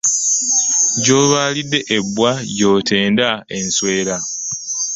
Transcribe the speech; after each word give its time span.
Gyolwalidde 1.03 1.79
ebbwa 1.97 2.31
gy'otenda 2.55 3.29
enswera. 3.57 4.17